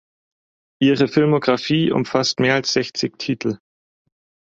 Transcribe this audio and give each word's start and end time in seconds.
Ihre 0.81 1.07
Filmografie 1.07 1.91
umfasst 1.91 2.39
mehr 2.39 2.55
als 2.55 2.73
sechzig 2.73 3.19
Titel. 3.19 3.59